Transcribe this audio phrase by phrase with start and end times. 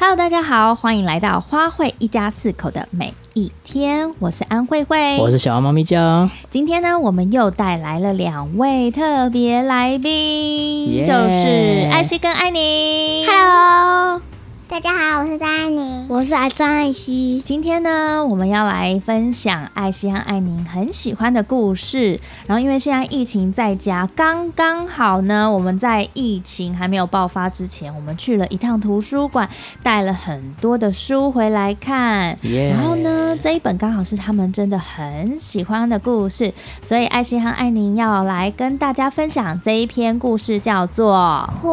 [0.00, 4.08] Hello，大家好，欢迎来到花卉一家四口的每一天。
[4.20, 6.30] 我是安慧慧，我是小猫咪酱。
[6.48, 11.04] 今天呢，我们又带来了两位特别来宾，yeah.
[11.04, 13.26] 就是艾希跟艾宁。
[13.26, 14.22] Hello。
[14.70, 17.42] 大家好，我是张爱宁，我是张爱希。
[17.44, 22.20] 今天呢，我们要来分享艾希和爱宁很喜欢的故事。
[22.46, 29.48] 然后，因为现在疫情在家，刚刚好呢，我们在疫情还没有爆发之前，我们去了一趟图书馆，
[29.82, 32.38] 带了很多的书回来看。
[32.42, 36.52] 然后呢，这一本刚好是他们真的很喜欢的故事，
[36.84, 41.68] 所以艾希和爱宁要来跟大家分享这一篇故事，叫做《狐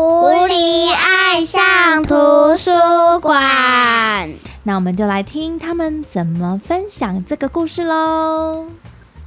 [0.48, 2.72] 狸爱上图书》。
[2.86, 4.32] 图书馆，
[4.62, 8.68] 那我们就来听他们怎么分享这个故事喽。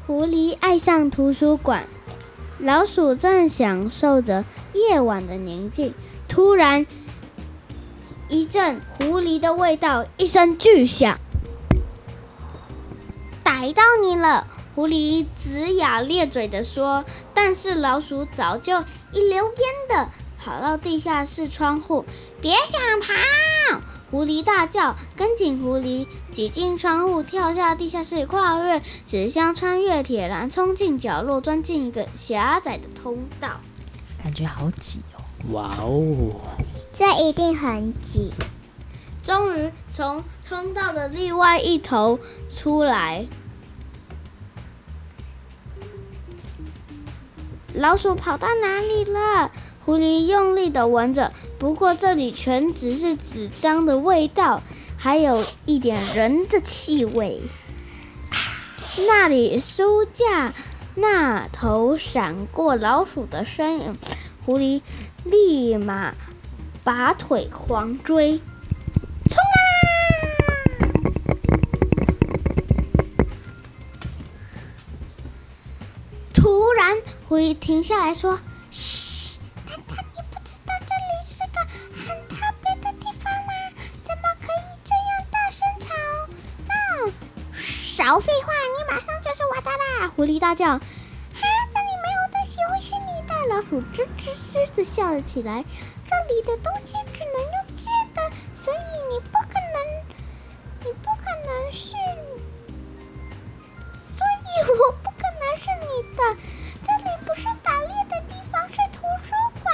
[0.07, 1.85] 狐狸爱上图书馆，
[2.61, 4.45] 老鼠正享受着
[4.75, 5.93] 夜晚的宁静，
[6.29, 6.87] 突然
[8.29, 11.19] 一阵狐狸的味道，一声巨响，
[13.43, 14.47] 逮到你了！
[14.77, 17.05] 狐狸龇牙咧嘴地说。
[17.35, 19.53] 但是老鼠早就一溜烟
[19.89, 20.11] 的。
[20.39, 22.05] 跑到地下室窗户，
[22.41, 23.81] 别想跑！
[24.11, 33.61] 狐狸大叫，跟紧狐狸挤进窗户，跳下地下室，跨越纸箱，穿越铁栏，冲进角落，钻进一个狭窄的通道。
[34.23, 35.21] 感觉好挤哦！
[35.53, 36.41] 哇哦，
[36.93, 38.33] 这一定很挤。
[39.23, 42.19] 终于从通道的另外一头
[42.51, 43.27] 出来，
[47.75, 49.53] 老鼠跑到哪里了？
[49.89, 54.63] 狐狸用力的闻着，不过这里全只是纸张的味道，
[54.99, 57.41] 还有一点人的气味。
[59.07, 60.53] 那里书架
[60.95, 63.97] 那头闪过老鼠的身影，
[64.45, 64.83] 狐狸
[65.25, 66.13] 立马
[66.85, 68.43] 拔腿狂追，
[69.27, 69.89] 冲啊！
[76.35, 78.39] 突然，狐狸停下来说。
[90.19, 90.81] 狐狸大叫：“哈，
[91.33, 95.65] 这里没有东西会是你的。”老鼠吱吱吱的笑了起来
[96.11, 98.21] ：“这里的东西只能用借的，
[98.53, 98.77] 所以
[99.13, 99.79] 你不可能，
[100.81, 101.95] 你不可能是，
[104.13, 106.21] 所以我不可能是你的。
[106.85, 109.31] 这里不是打猎的地方，是图书
[109.63, 109.73] 馆。”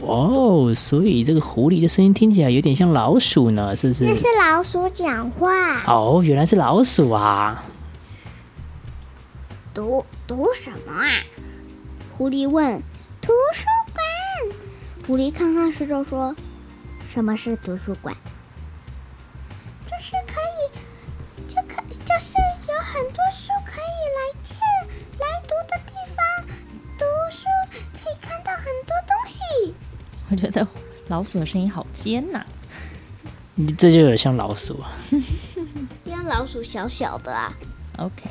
[0.00, 4.04] 哦，所以这个狐狸的声音听起来有点像老鼠呢，是不是？
[4.06, 5.84] 那是老鼠讲话。
[5.84, 7.62] 哦，原来是老鼠啊！
[9.78, 11.08] 读读什么啊？
[12.16, 12.82] 狐狸问。
[13.20, 14.56] 图书馆。
[15.06, 16.34] 狐狸看看四周说
[17.08, 18.12] ：“什么是图书馆？
[19.86, 22.34] 就是可以，就可就是
[22.66, 24.56] 有很多书可以来借
[25.20, 26.44] 来读的地方。
[26.98, 27.46] 读书
[28.02, 29.72] 可以看到很多东西。”
[30.28, 30.66] 我觉得
[31.06, 32.46] 老鼠的声音好尖呐、啊！
[33.54, 34.90] 你这就有点像老鼠啊，
[36.04, 37.56] 像老鼠小小的啊。
[37.98, 38.24] OK，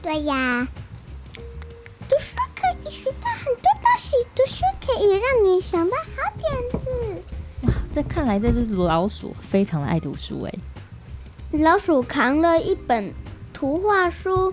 [0.00, 0.66] 对呀。
[5.18, 7.22] 让你想到好点子。
[7.62, 10.52] 哇，这看来这只老鼠非常的爱读书哎。
[11.58, 13.12] 老鼠扛了一本
[13.52, 14.52] 图画书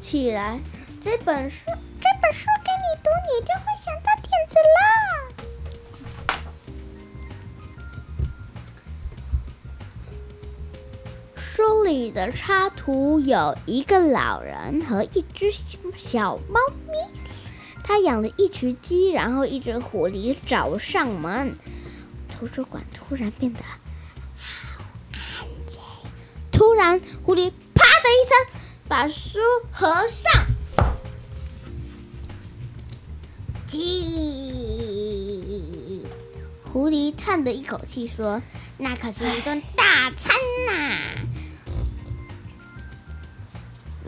[0.00, 0.60] 起来，
[1.00, 4.78] 这本书，这本书给你读，你就会想到点子啦。
[11.36, 15.50] 书里的插图有一个老人和一只
[15.96, 16.92] 小猫咪，
[17.88, 21.56] 他养了一群鸡，然后一只狐狸找上门。
[22.30, 23.60] 图书馆突然变得
[24.38, 24.84] 好
[25.14, 25.80] 安静。
[26.52, 28.36] 突然，狐狸啪的一声
[28.86, 29.38] 把书
[29.72, 30.30] 合上。
[33.66, 34.04] 鸡，
[36.62, 38.42] 狐狸叹了一口气说
[38.76, 40.36] ：“那可是一顿大餐
[40.66, 40.98] 呐。”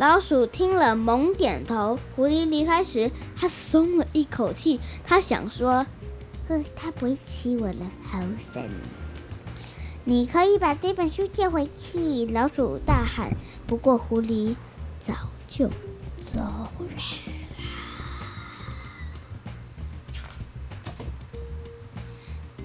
[0.01, 1.99] 老鼠听了，猛点头。
[2.17, 4.81] 狐狸离开时，他松了一口气。
[5.05, 5.85] 他想说
[6.49, 8.19] ：“呵，他不会吃我了，好
[8.51, 8.67] 神！”
[10.05, 12.25] 你可以把这本书借回去。
[12.25, 13.37] 老鼠大喊。
[13.67, 14.57] 不过狐狸
[15.03, 15.13] 早
[15.47, 15.69] 就
[16.23, 17.03] 走了。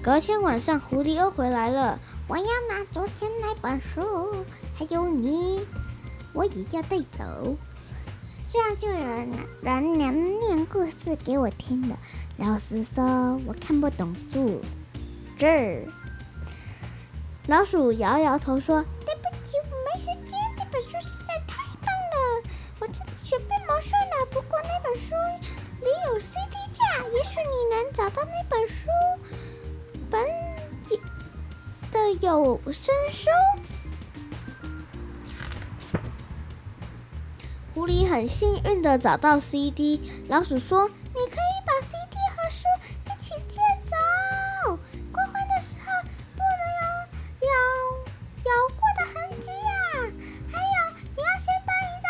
[0.02, 2.00] 隔天晚上，狐狸又回来了。
[2.28, 4.42] 我要拿昨天那本书，
[4.74, 5.60] 还有你。
[6.36, 7.56] 我也要带走，
[8.52, 9.30] 这样就有人
[9.62, 11.98] 人能念故事给我听了。
[12.36, 14.60] 老师说，我看不懂注
[15.38, 15.82] 字。
[17.46, 20.38] 老鼠摇摇头说：“对不起，我没时间。
[20.58, 22.42] 这本书实在太棒了，
[22.80, 24.26] 我真的准备魔术了。
[24.30, 25.14] 不过那本书
[25.80, 26.84] 里有 CD 架，
[27.14, 28.88] 也许你能找到那本书
[30.10, 30.22] 本
[31.90, 33.30] 的有声书。”
[37.76, 42.64] 狐狸很幸运的找到 CD，老鼠说：“你可以把 CD 和书
[43.04, 44.78] 一起借走。
[45.12, 45.92] 归还的时候
[46.32, 46.82] 不能有
[47.46, 47.52] 咬
[48.46, 49.68] 咬过的痕迹呀。
[50.50, 52.08] 还有，你要先办一张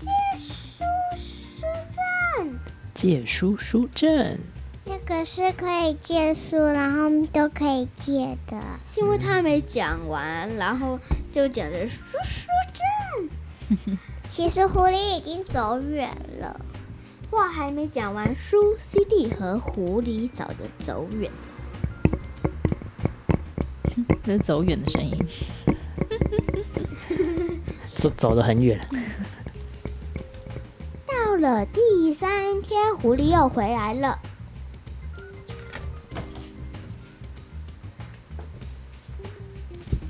[0.00, 0.04] 借
[0.36, 0.82] 书
[1.16, 1.64] 书
[1.94, 2.58] 证。
[2.94, 4.40] 借书书证，
[4.86, 8.60] 那个是可以借书，然后都可以借的。
[8.88, 10.98] 是因为他还没讲完，然后
[11.30, 11.94] 就讲着书
[12.24, 12.82] 书证。
[14.30, 16.60] 其实狐狸已经走远了，
[17.30, 21.30] 话还没讲完，书 CD 和狐狸早就走远。
[24.24, 25.16] 这是走远的声音。
[27.96, 28.80] 走走得很远。
[31.06, 34.18] 到了第三天，狐狸又回来了。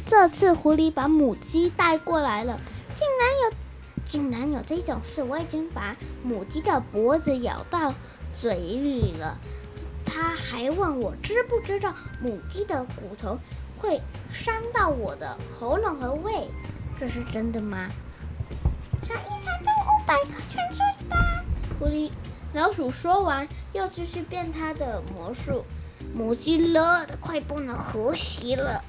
[0.06, 2.60] 这次狐狸把母鸡带过来了，
[4.04, 5.22] 竟然有这种事！
[5.22, 7.94] 我已经把母鸡的脖子咬到
[8.34, 9.38] 嘴里了。
[10.04, 13.38] 他还问我知不知道母鸡的骨头
[13.78, 14.00] 会
[14.32, 16.48] 伤到我的喉咙和胃，
[17.00, 17.88] 这是真的吗？
[19.02, 20.78] 尝一尝动物百科全书
[21.08, 21.16] 吧。
[21.78, 22.10] 狐狸
[22.52, 25.64] 老鼠说完，又继续变他的魔术。
[26.14, 28.84] 母鸡乐得快不能呼吸了。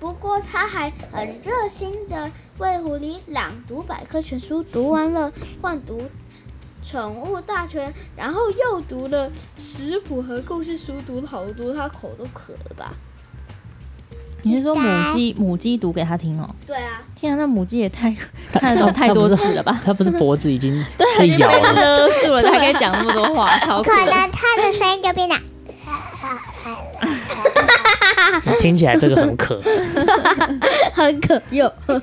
[0.00, 5.30] 不过他还很热心的为狐狸朗读百科全书，读完了
[5.60, 6.02] 换读
[6.82, 12.92] 宠物大全，然后又读了食谱和故事书，读了好多，他口都渴了吧？
[14.42, 16.48] 你是说母鸡母鸡读给他听哦？
[16.66, 17.02] 对啊。
[17.14, 18.10] 天啊，那母鸡也太
[18.50, 19.78] 看得懂太多字了吧？
[19.84, 25.36] 它不是脖子已经 对，已经被被咬了，勒住了，他还可以讲那么多话， 超可能它的声音就变得。
[28.60, 29.60] 听起来这个很渴，
[30.92, 31.98] 很可又很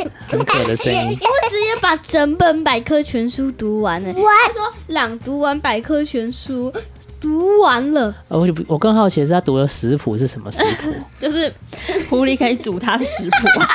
[0.46, 1.00] 渴的声音。
[1.22, 4.10] 我直接把整本百科全书读完了。
[4.14, 6.72] 我说朗读完百科全书，
[7.20, 8.14] 读完了。
[8.28, 10.94] 我就我更好奇的是，他读的食谱是什么食谱？
[11.20, 11.52] 就是
[12.10, 13.68] 狐狸可以煮它的食谱啊。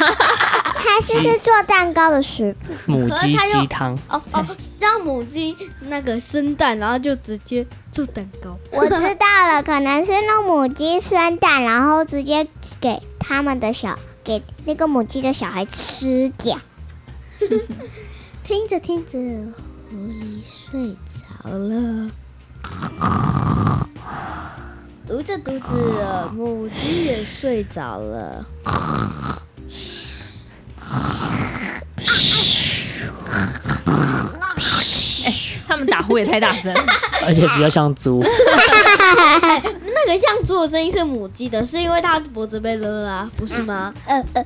[0.92, 2.92] 它是是做蛋糕的食谱。
[2.92, 3.98] 母鸡鸡汤。
[4.08, 4.46] 哦哦，
[4.78, 8.58] 让母鸡那个生蛋，然后就直接做蛋糕。
[8.70, 12.46] 我知道了，可能是让母鸡生蛋，然后直接
[12.78, 16.58] 给他们的小给那个母鸡的小孩吃掉。
[18.44, 19.18] 听着听着，
[19.90, 20.94] 狐狸睡
[21.42, 22.10] 着了。
[25.06, 28.44] 读着读着，母鸡也睡着了。
[35.82, 36.74] 们打呼也太大声，
[37.26, 38.22] 而且比较像猪。
[38.24, 43.92] 那个像猪的声音是母鸡的，是因为它脖子被勒了啊，不是吗？
[44.06, 44.44] 呃呃，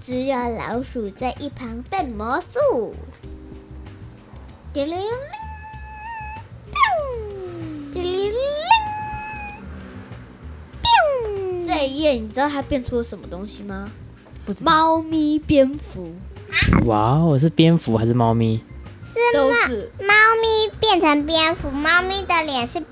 [0.00, 2.94] 只有老鼠在一旁变魔术。
[4.72, 5.04] 叮铃铃，
[7.92, 8.32] 叮铃铃，
[11.66, 13.90] 这一页你知道它变出了什么东西吗？
[14.46, 16.14] 不知道猫咪蝙蝠，
[16.86, 18.60] 哇哦，是蝙蝠还是猫咪？
[19.32, 20.06] 都是猫
[20.42, 22.82] 咪变成蝙蝠，猫咪的脸是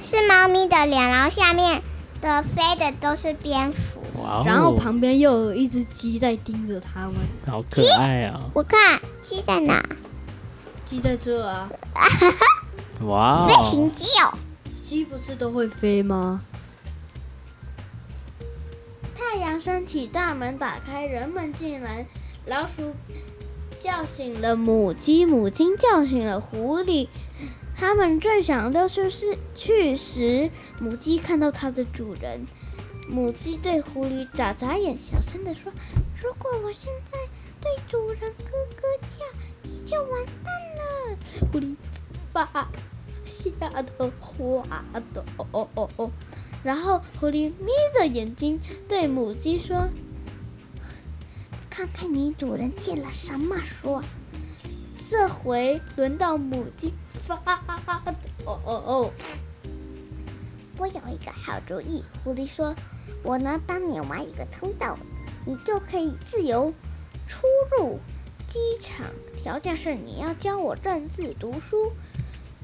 [0.00, 1.82] 是猫咪的脸，然后下面
[2.20, 3.78] 的飞的都是蝙蝠。
[4.20, 7.14] 哇哦，然后旁边又有一只鸡在盯着它们。
[7.46, 8.40] 好可爱啊！
[8.54, 9.82] 我看鸡在哪？
[10.84, 11.70] 鸡在这啊！
[13.06, 14.36] 哇飞哦，行鸡哦！
[14.82, 16.42] 鸡不是都会飞吗？
[19.16, 22.06] 太阳升起，大门打开，人们进来。
[22.46, 22.94] 老鼠
[23.80, 27.08] 叫醒了母鸡，母鸡叫醒了狐狸。
[27.74, 29.08] 他们正想溜出
[29.56, 32.44] 去时，母鸡看到它的主人。
[33.08, 35.72] 母鸡对狐狸眨眨眼，小声地说
[36.22, 37.18] ：“如果我现在
[37.60, 39.24] 对主人咯咯叫，
[39.62, 41.16] 你就完蛋了。”
[41.50, 41.74] 狐狸
[42.32, 42.68] 发
[43.24, 44.62] 吓得滑
[45.14, 46.10] 的哦哦哦哦。
[46.62, 49.88] 然后狐狸眯着眼睛对母鸡说
[51.80, 54.02] ：“看看你主人借了什么书。”
[55.08, 56.92] 这回轮到母鸡
[57.24, 57.38] 发
[58.44, 59.10] 抖！
[60.76, 62.74] 我有一个好主意，狐狸说
[63.24, 64.98] ：“我能帮你挖一个通道，
[65.46, 66.72] 你就可以自由
[67.26, 67.98] 出入
[68.46, 69.06] 机场。
[69.42, 71.92] 条件是你要教我认字读书。”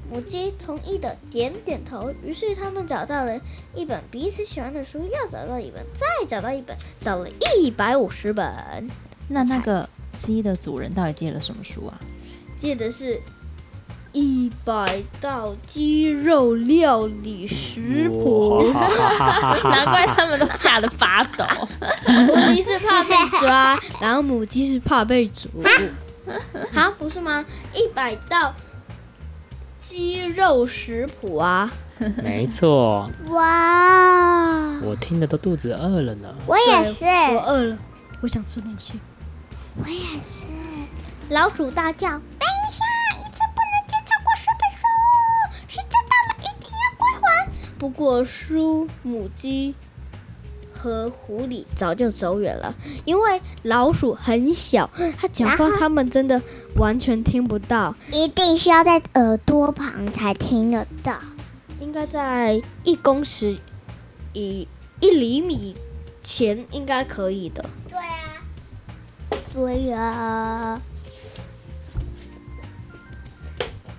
[0.09, 2.13] 母鸡同意的点点头。
[2.23, 3.41] 于是他们找到了
[3.73, 8.87] 一本彼此喜欢的书，又找到一本，再找到一本，找了一百五十本。
[9.29, 11.99] 那那个鸡的主人到底借了什么书啊？
[12.57, 13.21] 借的是
[14.13, 18.63] 一百道鸡肉料理食谱。
[19.63, 21.45] 难怪他们都吓得发抖。
[22.03, 25.47] 狐狸是怕被抓，然后母鸡是怕被煮。
[26.73, 27.45] 啊，不是吗？
[27.75, 28.53] 一百道
[29.77, 31.71] 鸡肉食谱啊！
[32.23, 33.09] 没错。
[33.27, 34.79] 哇！
[34.81, 36.33] 我听的都肚子饿了呢。
[36.47, 37.77] 我也是，我饿了，
[38.21, 38.93] 我想吃东西。
[39.79, 40.45] 我也是。
[41.29, 42.83] 老鼠大叫：“等一下，
[43.19, 44.81] 一次不能借超过十本书，
[45.67, 49.75] 时间到了，一定要归还。”不过，书母鸡
[50.73, 56.41] 和狐狸早就走远了，因为老鼠很小，它讲话他们真的
[56.77, 61.17] 完全听不到，一定需要在耳朵旁才听得到，
[61.79, 63.57] 应该在一公尺
[64.33, 64.67] 以
[65.01, 65.75] 一厘米
[66.23, 67.65] 前应该可以的。
[67.89, 67.99] 对
[69.57, 70.81] 啊，对呀。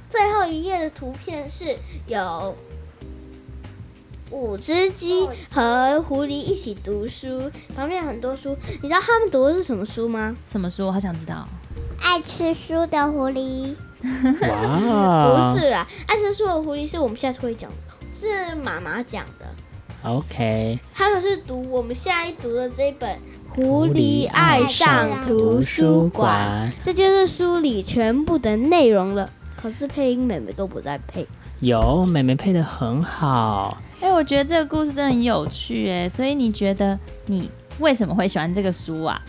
[0.09, 2.57] 最后一页的图片是有
[4.31, 8.57] 五只鸡和狐狸一起读书，旁边有很多书。
[8.83, 10.35] 你知道他们读的是什么书吗？
[10.47, 10.87] 什么书？
[10.87, 11.49] 我好想知道。
[12.00, 13.75] 爱吃书的狐狸。
[14.49, 15.53] 哇！
[15.53, 17.77] 不是啦，爱吃书的狐狸是我们下次会讲的，
[18.12, 19.47] 是妈妈讲的。
[20.02, 20.78] OK。
[20.95, 23.11] 他们是读我们下一读的这一本
[23.49, 29.31] 《狐狸爱上图书馆》，这就是书里全部的内容了。
[29.57, 31.26] 可是配音妹妹都不在配，
[31.61, 33.76] 有妹妹配的很好。
[34.00, 37.50] 哎、欸，我觉得这个故事真的很有趣哎，所以你觉得你
[37.81, 39.21] 为什么会喜欢这个书啊？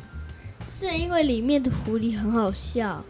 [0.67, 3.03] 是因为里面的狐狸很好笑，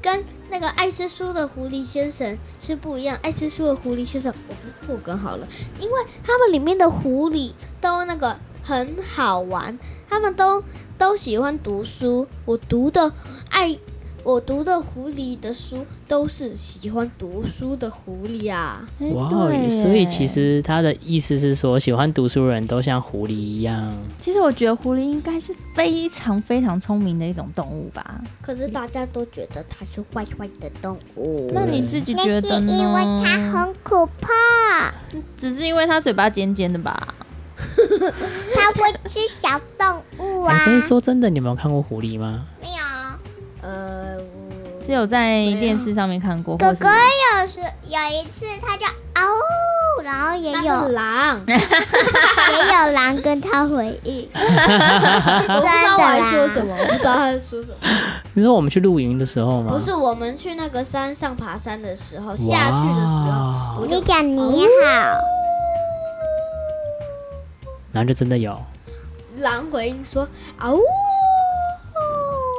[0.00, 3.16] 跟那个爱吃书的狐狸先生是不一样。
[3.22, 5.46] 爱吃书的狐狸先生，我不破梗好了，
[5.78, 9.78] 因为他们里面的狐狸都那个很好玩，
[10.08, 10.62] 他们都
[10.98, 12.26] 都喜欢读书。
[12.44, 13.12] 我读的
[13.48, 13.78] 爱。
[14.22, 18.86] 我读的狐狸的书都是喜欢读书的狐狸啊！
[19.14, 19.30] 哇，
[19.70, 23.90] 所以其实他的意思是说，喜欢读书的人都像狐狸一样。
[24.18, 28.20] 其实我觉得狐狸应该是非常非常聪明的一种动物吧。
[28.42, 31.50] 可是大家都觉得它是坏坏的动物。
[31.54, 32.66] 那你自己觉得呢？
[32.66, 34.92] 那是因为它很可怕。
[35.36, 37.14] 只是因为它嘴巴尖尖的吧？
[37.56, 40.62] 它会吃小动物啊！
[40.64, 42.46] 可以说真的，你有没有看过狐狸吗？
[42.60, 42.74] 没有。
[43.62, 43.99] 呃，
[44.84, 46.56] 只有在电视上面看过。
[46.56, 46.86] 哥哥
[47.40, 48.84] 有时有一次，他就
[49.14, 54.28] 嗷，然后也有狼， 也有狼跟他回应。
[54.34, 57.74] 我不知道我在说什么，我不知道他在说什么。
[58.32, 59.72] 你说我们去露营的时候吗？
[59.72, 65.20] 不是，我们去那个山上爬山的时候，下去的时候，你讲你好，
[67.92, 68.58] 然后就真的有
[69.38, 70.26] 狼回应说
[70.58, 70.78] 嗷。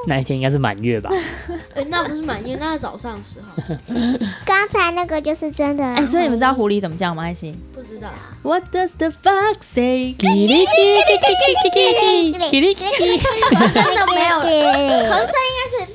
[0.07, 1.11] 那一天应该是满月吧？
[1.75, 3.47] 哎、欸，那不是满月，那是早上的时候。
[4.43, 5.83] 刚才那个就是真的。
[5.83, 7.23] 哎、欸，所以你们知道狐狸怎么叫吗？
[7.23, 8.09] 爱心不知道。
[8.41, 10.15] What does the fox say？
[10.17, 10.65] 叽哩叽哩
[11.05, 13.19] 叽哩叽哩叽哩叽哩。
[13.73, 14.39] 真的没有。
[14.41, 15.91] 可是应该是。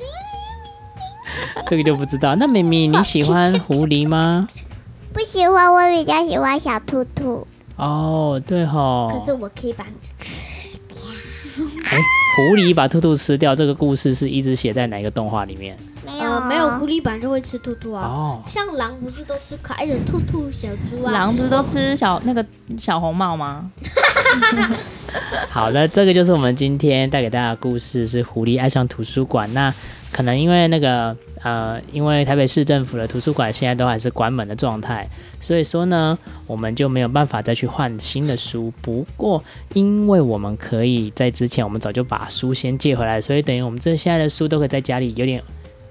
[1.67, 2.35] 这个就不知道。
[2.35, 4.47] 那明明，你喜欢狐狸吗？
[5.13, 7.45] 不喜欢，我比较喜欢小兔兔。
[7.75, 9.11] 哦，对吼。
[9.11, 10.31] 可是我可以把你吃
[10.87, 10.97] 掉。
[11.91, 11.97] 哎。
[12.37, 15.75] 狐狸把兔兔吃掉，这个故事是一直写在哪个动画里面？
[16.05, 16.69] 没有，呃、没有。
[16.77, 18.03] 狐狸本来就会吃兔兔啊。
[18.03, 18.43] 哦。
[18.47, 21.11] 像狼不是都吃可爱的兔兔、小猪啊？
[21.11, 22.45] 狼不是都吃小那个
[22.77, 23.71] 小红帽吗？
[25.49, 29.51] 好的，这个就是我们今天带给大家的故事，是狐狸爱上图书馆。
[29.55, 29.73] 那
[30.11, 35.07] 可能因为那个呃，因为台北市政府的图书馆现在都还是关门的状态，
[35.39, 38.73] 所以说呢，我们就没有办法再去换新的书。
[38.81, 45.43] 不过，因为我们可以在之前，我们早就把书先借回来，所以等于我们这现在的书都可以在家里有点。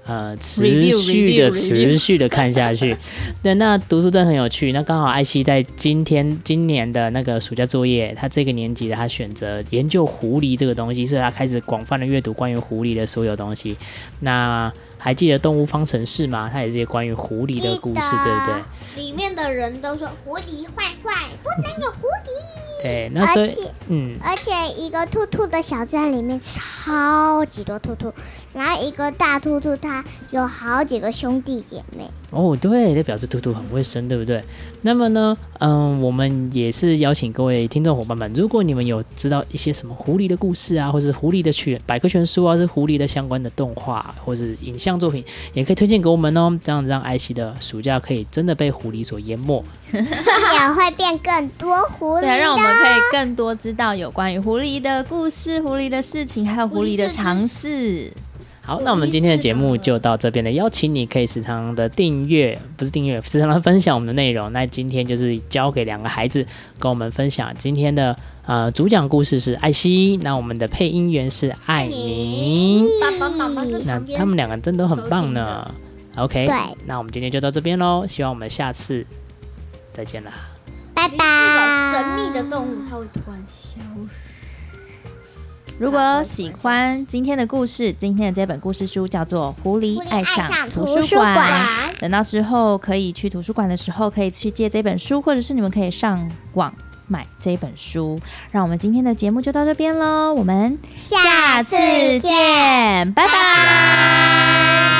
[0.07, 2.95] 呃，持续的、持续的看下去。
[3.43, 4.71] 对，那读书真的很有趣。
[4.71, 13.75] 那刚好艾希在今天、今年的那个暑假作业，他这个年级的他选择研究狐狸这个东西，所以他开始广泛的阅读关于狐狸的所有东西。
[14.21, 16.49] 那还记得动物方程式吗？
[16.51, 19.03] 它也是关于狐狸的故事，对不对？
[19.03, 22.81] 里面的人都说狐狸坏坏，不能有狐狸。
[22.81, 28.13] 对，那所以，嗯，而且一个兔兔的小镇里面超级多兔兔，
[28.53, 32.09] 然后一个大兔兔它有好几个兄弟姐妹。
[32.31, 34.43] 哦，对，这表示图图很会生，对不对？
[34.81, 46.59] 那么呢，嗯，我们也是邀请各位听众伙伴们，如果你们有知道一些什么狐狸的故事啊，或是狐狸的全百科全书啊，是狐狸的相关的动画或是影像作品，也可以推荐给我们哦。
[46.61, 50.01] 这样子让艾希的暑假可以真的被狐狸所淹没， 也
[50.73, 58.11] 会变更多狐狸，对，让我们可以更多知道有关于狐狸的故事、狐狸的事情，还有狐狸的常识。
[58.67, 60.51] 好，那我们今天的节目就到这边了。
[60.51, 64.51] 邀请你可以时常的订阅，不是订阅，时常的分享我们的内容。
[64.51, 66.45] 那今天就是交给两个孩子
[66.77, 68.13] 跟我们分享今天的
[68.45, 72.85] 呃主讲故事是艾希，那我们的配音员是艾宁。
[72.99, 75.73] 爸爸妈妈是那他们两个真的很棒呢。
[76.17, 76.55] OK，对，
[76.85, 78.05] 那我们今天就到这边喽。
[78.05, 79.05] 希望我们下次
[79.93, 80.33] 再见啦，
[80.93, 81.93] 拜拜。
[81.93, 84.26] 神秘的动物，它会突然消失。
[85.79, 91.37] 如果喜欢今天的故事，今天的这本故事书叫做《狐狸爱上图书馆》。
[91.99, 96.73] 等到之后可以去图书馆的时候，可以去借这本书，或者是你们可以上网
[97.07, 98.19] 买这本书。
[98.49, 101.75] 让我们今天的节目就到这边喽，我们下次
[102.19, 103.27] 见，拜拜。
[103.27, 104.96] 拜拜。